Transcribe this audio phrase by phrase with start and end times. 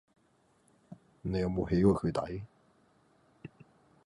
[1.21, 2.41] 你有冇起過佢底？